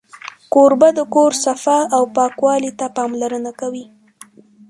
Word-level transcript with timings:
کوربه 0.53 0.89
د 0.97 0.99
کور 1.13 1.31
صفا 1.45 1.79
او 1.95 2.03
پاکوالي 2.15 2.71
ته 2.79 2.85
پاملرنه 2.95 3.51
کوي. 3.59 3.85